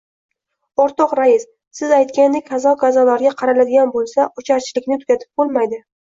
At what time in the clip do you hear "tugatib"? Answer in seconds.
5.05-5.43